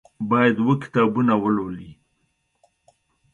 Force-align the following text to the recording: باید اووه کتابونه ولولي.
باید 0.29 0.55
اووه 0.61 0.75
کتابونه 0.83 1.33
ولولي. 1.43 1.91